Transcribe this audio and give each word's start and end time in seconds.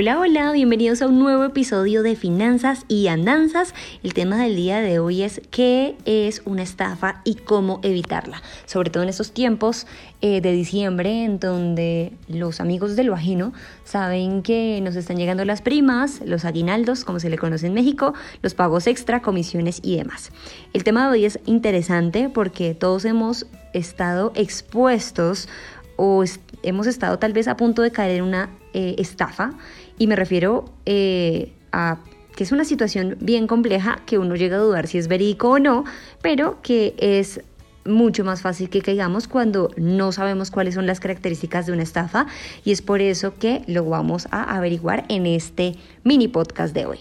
Hola, 0.00 0.20
hola, 0.20 0.52
bienvenidos 0.52 1.02
a 1.02 1.08
un 1.08 1.18
nuevo 1.18 1.42
episodio 1.42 2.04
de 2.04 2.14
Finanzas 2.14 2.84
y 2.86 3.08
Andanzas. 3.08 3.74
El 4.04 4.14
tema 4.14 4.40
del 4.40 4.54
día 4.54 4.80
de 4.80 5.00
hoy 5.00 5.22
es 5.22 5.40
qué 5.50 5.96
es 6.04 6.40
una 6.44 6.62
estafa 6.62 7.20
y 7.24 7.34
cómo 7.34 7.80
evitarla. 7.82 8.40
Sobre 8.64 8.90
todo 8.90 9.02
en 9.02 9.08
estos 9.08 9.32
tiempos 9.32 9.88
eh, 10.20 10.40
de 10.40 10.52
diciembre 10.52 11.24
en 11.24 11.40
donde 11.40 12.12
los 12.28 12.60
amigos 12.60 12.94
de 12.94 13.02
lo 13.02 13.12
ajeno 13.12 13.52
saben 13.82 14.42
que 14.42 14.80
nos 14.84 14.94
están 14.94 15.16
llegando 15.16 15.44
las 15.44 15.62
primas, 15.62 16.20
los 16.24 16.44
aguinaldos, 16.44 17.04
como 17.04 17.18
se 17.18 17.28
le 17.28 17.36
conoce 17.36 17.66
en 17.66 17.74
México, 17.74 18.14
los 18.40 18.54
pagos 18.54 18.86
extra, 18.86 19.20
comisiones 19.20 19.80
y 19.82 19.96
demás. 19.96 20.30
El 20.74 20.84
tema 20.84 21.06
de 21.06 21.10
hoy 21.10 21.24
es 21.24 21.40
interesante 21.44 22.28
porque 22.28 22.76
todos 22.76 23.04
hemos 23.04 23.46
estado 23.72 24.30
expuestos 24.36 25.48
o 25.96 26.22
hemos 26.62 26.86
estado 26.86 27.18
tal 27.18 27.32
vez 27.32 27.48
a 27.48 27.56
punto 27.56 27.82
de 27.82 27.90
caer 27.90 28.18
en 28.18 28.22
una 28.22 28.50
eh, 28.72 28.94
estafa 28.98 29.54
y 29.98 30.06
me 30.06 30.16
refiero 30.16 30.64
eh, 30.86 31.52
a 31.72 31.98
que 32.36 32.44
es 32.44 32.52
una 32.52 32.64
situación 32.64 33.16
bien 33.20 33.48
compleja 33.48 34.00
que 34.06 34.16
uno 34.16 34.36
llega 34.36 34.56
a 34.56 34.60
dudar 34.60 34.86
si 34.86 34.98
es 34.98 35.08
verídico 35.08 35.50
o 35.50 35.58
no, 35.58 35.84
pero 36.22 36.62
que 36.62 36.94
es 36.98 37.40
mucho 37.84 38.22
más 38.22 38.42
fácil 38.42 38.68
que 38.68 38.80
caigamos 38.80 39.26
cuando 39.26 39.70
no 39.76 40.12
sabemos 40.12 40.50
cuáles 40.50 40.74
son 40.74 40.86
las 40.86 41.00
características 41.00 41.66
de 41.66 41.72
una 41.72 41.82
estafa 41.82 42.26
y 42.64 42.70
es 42.70 42.82
por 42.82 43.00
eso 43.00 43.34
que 43.34 43.62
lo 43.66 43.84
vamos 43.84 44.28
a 44.30 44.56
averiguar 44.56 45.04
en 45.08 45.26
este 45.26 45.74
mini 46.04 46.28
podcast 46.28 46.74
de 46.74 46.86
hoy. 46.86 46.98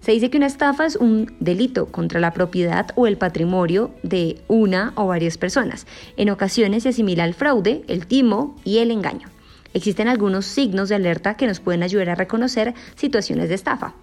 Se 0.00 0.12
dice 0.12 0.30
que 0.30 0.38
una 0.38 0.46
estafa 0.46 0.86
es 0.86 0.96
un 0.96 1.34
delito 1.40 1.86
contra 1.86 2.20
la 2.20 2.32
propiedad 2.32 2.88
o 2.96 3.06
el 3.06 3.18
patrimonio 3.18 3.90
de 4.02 4.40
una 4.48 4.92
o 4.96 5.06
varias 5.06 5.36
personas. 5.36 5.86
En 6.16 6.30
ocasiones 6.30 6.84
se 6.84 6.88
asimila 6.88 7.24
al 7.24 7.34
fraude, 7.34 7.82
el 7.86 8.06
timo 8.06 8.56
y 8.64 8.78
el 8.78 8.90
engaño. 8.90 9.28
Existen 9.72 10.08
algunos 10.08 10.46
signos 10.46 10.88
de 10.88 10.96
alerta 10.96 11.36
que 11.36 11.46
nos 11.46 11.60
pueden 11.60 11.82
ayudar 11.82 12.10
a 12.10 12.14
reconocer 12.14 12.74
situaciones 12.96 13.48
de 13.48 13.54
estafa. 13.54 13.94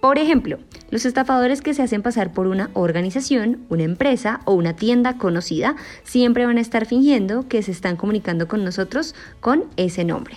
Por 0.00 0.18
ejemplo, 0.18 0.58
los 0.90 1.06
estafadores 1.06 1.62
que 1.62 1.72
se 1.72 1.82
hacen 1.82 2.02
pasar 2.02 2.32
por 2.32 2.46
una 2.46 2.70
organización, 2.74 3.64
una 3.70 3.84
empresa 3.84 4.40
o 4.44 4.52
una 4.52 4.76
tienda 4.76 5.16
conocida 5.16 5.76
siempre 6.02 6.44
van 6.44 6.58
a 6.58 6.60
estar 6.60 6.84
fingiendo 6.84 7.48
que 7.48 7.62
se 7.62 7.72
están 7.72 7.96
comunicando 7.96 8.46
con 8.46 8.64
nosotros 8.64 9.14
con 9.40 9.64
ese 9.76 10.04
nombre. 10.04 10.36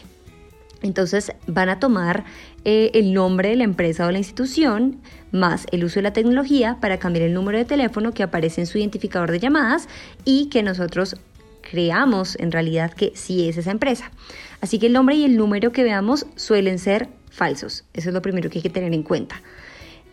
Entonces 0.81 1.31
van 1.47 1.69
a 1.69 1.79
tomar 1.79 2.23
eh, 2.63 2.91
el 2.93 3.13
nombre 3.13 3.49
de 3.49 3.55
la 3.57 3.63
empresa 3.63 4.05
o 4.07 4.11
la 4.11 4.19
institución 4.19 5.01
más 5.31 5.65
el 5.71 5.83
uso 5.83 5.95
de 5.95 6.03
la 6.03 6.13
tecnología 6.13 6.77
para 6.79 6.97
cambiar 6.97 7.25
el 7.25 7.33
número 7.33 7.57
de 7.57 7.65
teléfono 7.65 8.13
que 8.13 8.23
aparece 8.23 8.61
en 8.61 8.67
su 8.67 8.77
identificador 8.77 9.31
de 9.31 9.39
llamadas 9.39 9.89
y 10.23 10.47
que 10.47 10.63
nosotros 10.63 11.17
creamos 11.61 12.35
en 12.39 12.51
realidad 12.51 12.93
que 12.93 13.11
sí 13.15 13.47
es 13.47 13.57
esa 13.57 13.71
empresa. 13.71 14.11
Así 14.61 14.79
que 14.79 14.87
el 14.87 14.93
nombre 14.93 15.15
y 15.15 15.25
el 15.25 15.37
número 15.37 15.71
que 15.71 15.83
veamos 15.83 16.25
suelen 16.35 16.79
ser 16.79 17.09
falsos. 17.29 17.85
Eso 17.93 18.09
es 18.09 18.13
lo 18.13 18.21
primero 18.21 18.49
que 18.49 18.59
hay 18.59 18.63
que 18.63 18.69
tener 18.69 18.93
en 18.93 19.03
cuenta. 19.03 19.41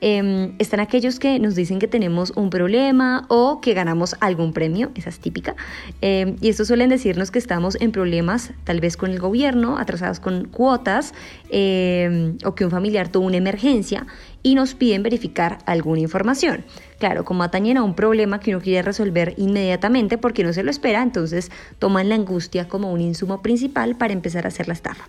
Em, 0.07 0.53
están 0.59 0.81
aquellos 0.81 1.19
que 1.19 1.39
nos 1.39 1.55
dicen 1.55 1.79
que 1.79 1.89
tenemos 1.89 2.31
un 2.37 2.51
problema 2.51 3.25
o 3.31 3.63
que 3.63 3.73
ganamos 3.73 4.17
algún 4.21 4.53
premio, 4.53 4.91
esa 4.95 5.09
es 5.09 5.19
típica, 5.19 5.57
em, 6.03 6.37
y 6.43 6.51
estos 6.51 6.69
suelen 6.69 6.91
decirnos 6.91 7.31
que 7.31 7.39
estamos 7.39 7.79
en 7.81 7.91
problemas 7.91 8.53
tal 8.65 8.83
vez 8.83 8.99
con 8.99 9.13
el 9.13 9.19
gobierno, 9.19 9.79
atrasados 9.79 10.21
con 10.21 10.45
cuotas, 10.45 11.15
em, 11.49 12.37
o 12.45 12.55
que 12.55 12.67
un 12.67 12.71
familiar 12.71 13.09
tuvo 13.09 13.25
una 13.25 13.39
emergencia 13.39 14.07
y 14.43 14.55
nos 14.55 14.75
piden 14.75 15.03
verificar 15.03 15.57
alguna 15.65 16.01
información. 16.01 16.67
Claro, 16.99 17.25
como 17.25 17.43
atañen 17.43 17.79
a 17.79 17.83
un 17.83 17.95
problema 17.95 18.41
que 18.41 18.51
uno 18.51 18.63
quiere 18.63 18.83
resolver 18.83 19.33
inmediatamente 19.39 20.19
porque 20.19 20.45
no 20.45 20.53
se 20.53 20.63
lo 20.65 20.71
espera, 20.71 21.03
entonces 21.03 21.51
toman 21.79 22.11
la 22.11 22.17
angustia 22.17 22.69
como 22.69 22.93
un 22.93 23.01
insumo 23.01 23.41
principal 23.41 23.97
para 23.97 24.13
empezar 24.13 24.45
a 24.45 24.49
hacer 24.49 24.69
la 24.69 24.75
estafa. 24.75 25.09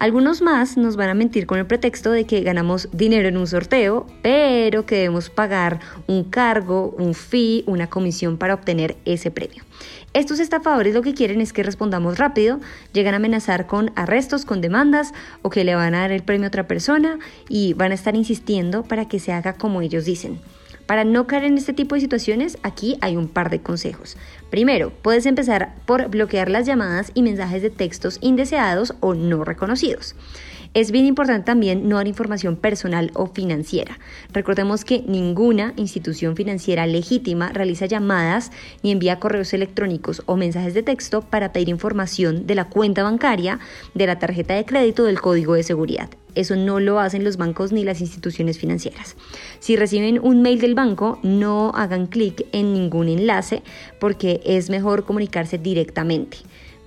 Algunos 0.00 0.40
más 0.40 0.78
nos 0.78 0.96
van 0.96 1.10
a 1.10 1.14
mentir 1.14 1.46
con 1.46 1.58
el 1.58 1.66
pretexto 1.66 2.10
de 2.10 2.24
que 2.24 2.40
ganamos 2.40 2.88
dinero 2.90 3.28
en 3.28 3.36
un 3.36 3.46
sorteo, 3.46 4.06
pero 4.22 4.86
que 4.86 4.94
debemos 4.94 5.28
pagar 5.28 5.78
un 6.06 6.24
cargo, 6.24 6.94
un 6.96 7.12
fee, 7.12 7.64
una 7.66 7.90
comisión 7.90 8.38
para 8.38 8.54
obtener 8.54 8.96
ese 9.04 9.30
premio. 9.30 9.62
Estos 10.14 10.40
estafadores 10.40 10.94
lo 10.94 11.02
que 11.02 11.12
quieren 11.12 11.42
es 11.42 11.52
que 11.52 11.62
respondamos 11.62 12.16
rápido, 12.16 12.60
llegan 12.94 13.12
a 13.12 13.18
amenazar 13.18 13.66
con 13.66 13.92
arrestos, 13.94 14.46
con 14.46 14.62
demandas 14.62 15.12
o 15.42 15.50
que 15.50 15.64
le 15.64 15.74
van 15.74 15.94
a 15.94 16.00
dar 16.00 16.12
el 16.12 16.22
premio 16.22 16.46
a 16.46 16.48
otra 16.48 16.66
persona 16.66 17.18
y 17.50 17.74
van 17.74 17.92
a 17.92 17.94
estar 17.94 18.16
insistiendo 18.16 18.84
para 18.84 19.06
que 19.06 19.18
se 19.18 19.32
haga 19.34 19.52
como 19.52 19.82
ellos 19.82 20.06
dicen. 20.06 20.40
Para 20.90 21.04
no 21.04 21.28
caer 21.28 21.44
en 21.44 21.56
este 21.56 21.72
tipo 21.72 21.94
de 21.94 22.00
situaciones, 22.00 22.58
aquí 22.64 22.98
hay 23.00 23.16
un 23.16 23.28
par 23.28 23.48
de 23.48 23.60
consejos. 23.60 24.16
Primero, 24.50 24.90
puedes 24.90 25.24
empezar 25.24 25.76
por 25.86 26.08
bloquear 26.08 26.50
las 26.50 26.66
llamadas 26.66 27.12
y 27.14 27.22
mensajes 27.22 27.62
de 27.62 27.70
textos 27.70 28.18
indeseados 28.20 28.94
o 28.98 29.14
no 29.14 29.44
reconocidos. 29.44 30.16
Es 30.72 30.92
bien 30.92 31.04
importante 31.04 31.46
también 31.46 31.88
no 31.88 31.96
dar 31.96 32.06
información 32.06 32.54
personal 32.54 33.10
o 33.14 33.26
financiera. 33.26 33.98
Recordemos 34.32 34.84
que 34.84 35.02
ninguna 35.02 35.72
institución 35.74 36.36
financiera 36.36 36.86
legítima 36.86 37.48
realiza 37.48 37.86
llamadas 37.86 38.52
ni 38.84 38.92
envía 38.92 39.18
correos 39.18 39.52
electrónicos 39.52 40.22
o 40.26 40.36
mensajes 40.36 40.72
de 40.72 40.84
texto 40.84 41.22
para 41.22 41.52
pedir 41.52 41.70
información 41.70 42.46
de 42.46 42.54
la 42.54 42.68
cuenta 42.68 43.02
bancaria, 43.02 43.58
de 43.94 44.06
la 44.06 44.20
tarjeta 44.20 44.54
de 44.54 44.64
crédito 44.64 45.02
o 45.02 45.06
del 45.06 45.20
código 45.20 45.54
de 45.54 45.64
seguridad. 45.64 46.08
Eso 46.36 46.54
no 46.54 46.78
lo 46.78 47.00
hacen 47.00 47.24
los 47.24 47.36
bancos 47.36 47.72
ni 47.72 47.82
las 47.82 48.00
instituciones 48.00 48.56
financieras. 48.56 49.16
Si 49.58 49.74
reciben 49.74 50.20
un 50.22 50.40
mail 50.40 50.60
del 50.60 50.76
banco, 50.76 51.18
no 51.24 51.72
hagan 51.74 52.06
clic 52.06 52.46
en 52.52 52.72
ningún 52.72 53.08
enlace 53.08 53.64
porque 53.98 54.40
es 54.44 54.70
mejor 54.70 55.04
comunicarse 55.04 55.58
directamente. 55.58 56.38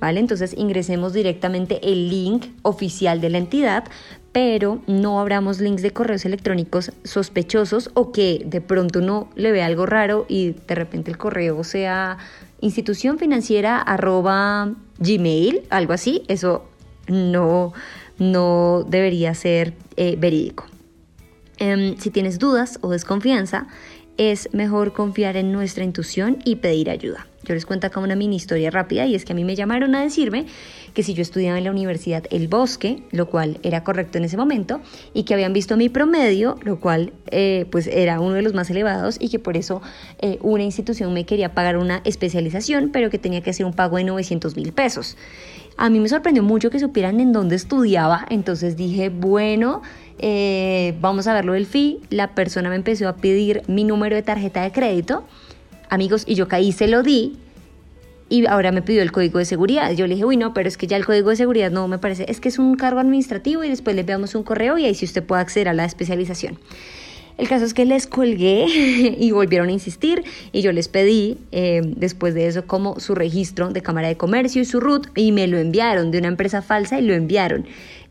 Entonces 0.10 0.54
ingresemos 0.58 1.14
directamente 1.14 1.80
el 1.84 2.10
link 2.10 2.48
oficial 2.62 3.22
de 3.22 3.30
la 3.30 3.38
entidad, 3.38 3.86
pero 4.32 4.82
no 4.88 5.20
abramos 5.20 5.60
links 5.60 5.82
de 5.82 5.92
correos 5.92 6.26
electrónicos 6.26 6.92
sospechosos 7.04 7.92
o 7.94 8.12
que 8.12 8.44
de 8.46 8.62
pronto 8.62 9.00
uno 9.00 9.30
le 9.36 9.52
vea 9.52 9.66
algo 9.66 9.86
raro 9.86 10.26
y 10.28 10.56
de 10.68 10.76
repente 10.76 11.12
el 11.12 11.18
correo 11.18 11.64
sea 11.64 12.18
institución 12.62 13.20
financiera 13.20 13.80
arroba 13.80 14.74
gmail, 15.00 15.62
algo 15.70 15.94
así, 15.94 16.24
eso 16.28 16.66
no, 17.08 17.74
no 18.18 18.86
debería 18.88 19.34
ser 19.34 19.74
eh, 19.98 20.16
verídico. 20.18 20.66
Em, 21.58 21.98
si 21.98 22.10
tienes 22.10 22.40
dudas 22.40 22.80
o 22.82 22.90
desconfianza, 22.90 23.68
es 24.18 24.50
mejor 24.54 24.94
confiar 24.94 25.38
en 25.38 25.52
nuestra 25.52 25.84
intuición 25.84 26.40
y 26.46 26.58
pedir 26.58 26.90
ayuda. 26.90 27.28
Yo 27.46 27.54
les 27.54 27.66
cuento 27.66 27.88
acá 27.88 28.00
una 28.00 28.16
mini 28.16 28.38
historia 28.38 28.72
rápida 28.72 29.06
y 29.06 29.16
es 29.16 29.26
que 29.26 29.34
a 29.34 29.36
mí 29.36 29.44
me 29.44 29.56
llamaron 29.56 29.96
a 29.96 30.02
decirme 30.02 30.46
que 30.94 31.04
si 31.04 31.14
yo 31.14 31.22
estudiaba 31.22 31.58
en 31.58 31.66
la 31.66 31.72
Universidad 31.72 32.24
El 32.30 32.48
Bosque, 32.48 33.04
lo 33.12 33.28
cual 33.30 33.60
era 33.64 33.84
correcto 33.84 34.18
en 34.18 34.24
ese 34.24 34.38
momento, 34.38 34.80
y 35.14 35.24
que 35.24 35.34
habían 35.34 35.52
visto 35.52 35.76
mi 35.76 35.90
promedio, 35.90 36.58
lo 36.64 36.80
cual 36.80 37.12
eh, 37.32 37.66
pues 37.70 37.88
era 37.88 38.22
uno 38.22 38.36
de 38.36 38.44
los 38.44 38.54
más 38.54 38.70
elevados 38.70 39.18
y 39.20 39.28
que 39.28 39.40
por 39.40 39.58
eso 39.58 39.82
eh, 40.22 40.38
una 40.42 40.64
institución 40.64 41.14
me 41.14 41.26
quería 41.26 41.54
pagar 41.54 41.78
una 41.78 42.02
especialización, 42.06 42.92
pero 42.94 43.10
que 43.10 43.20
tenía 43.20 43.42
que 43.42 43.50
hacer 43.50 43.66
un 43.66 43.74
pago 43.74 43.98
de 43.98 44.06
900 44.06 44.56
mil 44.56 44.72
pesos. 44.72 45.18
A 45.78 45.90
mí 45.90 46.00
me 46.00 46.10
sorprendió 46.10 46.44
mucho 46.44 46.70
que 46.70 46.80
supieran 46.80 47.20
en 47.20 47.34
dónde 47.34 47.56
estudiaba, 47.56 48.26
entonces 48.30 48.78
dije, 48.78 49.10
bueno, 49.10 49.82
eh, 50.20 50.96
vamos 51.02 51.28
a 51.28 51.34
ver 51.34 51.46
lo 51.46 51.54
del 51.54 51.66
fee. 51.66 52.00
La 52.10 52.36
persona 52.36 52.70
me 52.70 52.76
empezó 52.76 53.08
a 53.08 53.16
pedir 53.16 53.64
mi 53.68 53.84
número 53.84 54.16
de 54.16 54.22
tarjeta 54.22 54.62
de 54.62 54.72
crédito 54.72 55.24
amigos, 55.94 56.24
y 56.26 56.36
yo 56.36 56.48
caí, 56.48 56.72
se 56.72 56.88
lo 56.88 57.04
di, 57.04 57.38
y 58.30 58.46
ahora 58.48 58.72
me 58.72 58.82
pidió 58.82 59.04
el 59.04 59.12
código 59.12 59.40
de 59.40 59.46
seguridad. 59.46 59.92
Yo 59.92 60.08
le 60.08 60.16
dije, 60.16 60.26
uy, 60.26 60.38
no, 60.38 60.54
pero 60.54 60.68
es 60.68 60.76
que 60.76 60.88
ya 60.88 60.98
el 60.98 61.06
código 61.06 61.30
de 61.30 61.36
seguridad 61.36 61.72
no 61.72 61.88
me 61.88 62.00
parece, 62.00 62.26
es 62.30 62.40
que 62.40 62.50
es 62.50 62.58
un 62.58 62.76
cargo 62.76 63.00
administrativo 63.00 63.64
y 63.64 63.70
después 63.70 63.96
le 63.96 64.02
enviamos 64.02 64.34
un 64.34 64.44
correo 64.44 64.78
y 64.78 64.86
ahí 64.86 64.96
sí 64.96 65.06
usted 65.06 65.24
puede 65.24 65.42
acceder 65.42 65.70
a 65.70 65.74
la 65.74 65.86
especialización. 65.86 66.58
El 67.38 67.48
caso 67.48 67.66
es 67.66 67.74
que 67.74 67.86
les 67.86 68.08
colgué 68.08 68.66
y 69.20 69.32
volvieron 69.32 69.70
a 69.70 69.72
insistir 69.72 70.24
y 70.52 70.62
yo 70.62 70.72
les 70.72 70.88
pedí 70.88 71.38
eh, 71.52 71.82
después 71.84 72.34
de 72.34 72.48
eso 72.48 72.66
como 72.66 73.00
su 73.00 73.16
registro 73.16 73.70
de 73.70 73.82
Cámara 73.82 74.08
de 74.08 74.18
Comercio 74.18 74.62
y 74.62 74.66
su 74.66 74.80
RUT 74.80 75.08
y 75.16 75.32
me 75.32 75.48
lo 75.48 75.58
enviaron 75.58 76.12
de 76.12 76.20
una 76.20 76.28
empresa 76.28 76.62
falsa 76.62 77.00
y 77.00 77.04
lo 77.04 77.14
enviaron. 77.14 77.66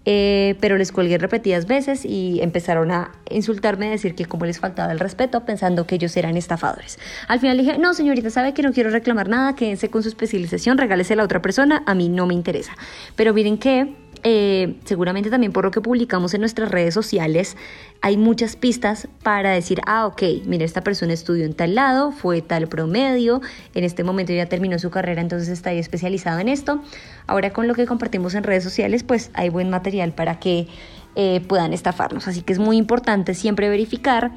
Eh, 0.05 0.57
pero 0.61 0.77
les 0.79 0.91
colgué 0.91 1.17
repetidas 1.17 1.67
veces 1.67 2.05
y 2.05 2.41
empezaron 2.41 2.91
a 2.91 3.13
insultarme, 3.31 3.87
a 3.87 3.91
decir 3.91 4.17
que 4.17 4.25
como 4.25 4.47
les 4.47 4.59
faltaba 4.59 4.91
el 4.91 4.99
respeto, 4.99 5.45
pensando 5.45 5.87
que 5.87 5.95
ellos 5.95 6.17
eran 6.17 6.37
estafadores. 6.37 6.99
Al 7.29 7.39
final 7.39 7.57
dije, 7.57 7.79
no 7.79 7.95
señorita, 7.95 8.29
sabe 8.31 8.53
que 8.53 8.63
no 8.63 8.73
quiero 8.73 8.91
reclamar 8.91 9.29
nada, 9.29 9.55
quédense 9.55 9.91
con 9.91 10.03
su 10.03 10.09
especialización, 10.09 10.77
regálese 10.77 11.13
a 11.13 11.17
la 11.17 11.23
otra 11.23 11.41
persona, 11.41 11.85
a 11.87 11.95
mí 11.95 12.09
no 12.09 12.27
me 12.27 12.35
interesa. 12.35 12.73
Pero 13.15 13.33
miren 13.33 13.59
que 13.59 13.95
eh, 14.25 14.77
seguramente 14.85 15.31
también 15.31 15.53
por 15.53 15.65
lo 15.65 15.71
que 15.71 15.81
publicamos 15.81 16.35
en 16.35 16.41
nuestras 16.41 16.71
redes 16.71 16.95
sociales, 16.95 17.57
hay 18.01 18.17
muchas 18.17 18.57
pistas 18.57 19.09
para 19.23 19.51
decir, 19.51 19.81
ah, 19.87 20.07
ok, 20.07 20.23
mira, 20.47 20.65
esta 20.65 20.83
persona 20.83 21.13
estudió 21.13 21.45
en 21.45 21.55
tal 21.55 21.75
lado, 21.75 22.13
fue 22.13 22.43
tal 22.43 22.69
promedio, 22.69 23.41
en 23.75 23.85
este 23.85 24.05
momento 24.05 24.33
ya 24.33 24.47
terminó 24.47 24.79
su 24.79 24.91
carrera, 24.91 25.21
entonces 25.21 25.49
está 25.49 25.73
especializado 25.73 26.39
en 26.39 26.49
esto. 26.49 26.83
Ahora 27.27 27.53
con 27.53 27.67
lo 27.67 27.75
que 27.75 27.87
compartimos 27.87 28.35
en 28.35 28.45
redes 28.45 28.65
sociales, 28.65 29.03
pues 29.03 29.31
hay 29.35 29.49
buen 29.49 29.71
material 29.71 30.13
para 30.13 30.39
que 30.39 30.69
eh, 31.15 31.41
puedan 31.47 31.73
estafarnos. 31.73 32.29
Así 32.29 32.43
que 32.43 32.53
es 32.53 32.59
muy 32.59 32.77
importante 32.77 33.35
siempre 33.35 33.69
verificar 33.69 34.33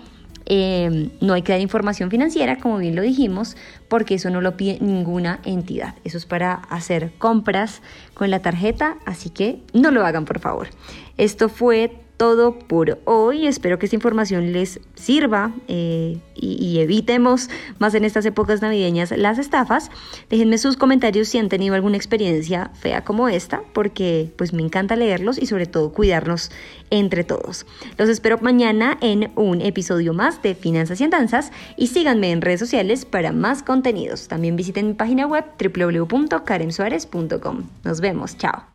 eh, 0.46 1.10
no 1.22 1.34
hay 1.34 1.42
que 1.42 1.52
dar 1.52 1.62
información 1.62 2.10
financiera, 2.12 2.58
como 2.58 2.78
bien 2.78 2.96
lo 2.96 3.02
dijimos, 3.02 3.58
porque 3.88 4.16
eso 4.16 4.30
no 4.30 4.42
lo 4.42 4.58
pide 4.58 4.78
ninguna 4.82 5.40
entidad. 5.44 5.96
Eso 6.04 6.18
es 6.18 6.26
para 6.26 6.54
hacer 6.54 7.12
compras 7.18 7.82
con 8.14 8.30
la 8.30 8.42
tarjeta, 8.42 8.98
así 9.06 9.30
que 9.30 9.62
no 9.74 9.92
lo 9.92 10.06
hagan, 10.06 10.26
por 10.26 10.40
favor. 10.40 10.68
Esto 11.18 11.50
fue 11.50 12.05
todo 12.18 12.60
por 12.60 13.00
hoy. 13.06 13.48
Espero 13.48 13.80
que 13.80 13.86
esta 13.86 13.96
información 13.96 14.52
les 14.52 14.80
sirva 14.96 15.54
eh, 15.68 16.18
y, 16.36 16.80
evitemos 16.80 17.50
más 17.80 17.96
en 17.96 18.04
estas 18.04 18.26
épocas 18.26 18.62
navideñas 18.62 19.12
las 19.12 19.38
estafas. 19.38 19.90
Déjenme 20.30 20.58
sus 20.58 20.78
comentarios 20.78 21.30
si 21.30 21.38
han 21.38 21.50
tenido 21.50 21.76
alguna 21.76 21.98
experiencia 21.98 22.72
fea 22.74 23.04
como 23.04 23.30
esta, 23.30 23.62
porque 23.74 24.32
pues 24.36 24.54
me 24.54 24.62
encanta 24.62 24.96
leerlos 24.96 25.42
y 25.42 25.46
sobre 25.46 25.66
todo 25.66 25.92
cuidarnos 25.92 26.52
entre 26.90 27.24
todos. 27.24 27.66
Los 27.98 28.10
espero 28.10 28.38
mañana 28.42 28.98
en 29.02 29.32
un 29.36 29.62
episodio 29.62 30.14
más 30.14 30.42
de 30.42 30.56
Finanzas 30.56 31.02
y 31.02 31.06
Andanzas 31.06 31.52
y 31.78 31.88
síganme 31.88 32.32
en 32.32 32.42
redes 32.42 32.60
sociales 32.60 33.06
para 33.06 33.32
más 33.32 33.64
contenidos. 33.64 34.28
También 34.28 34.56
visiten 34.56 34.88
mi 34.88 34.94
página 34.94 35.28
web 35.28 35.46
www.karensuarez.com. 35.60 37.64
Nos 37.84 38.02
vemos, 38.02 38.38
chao. 38.38 38.75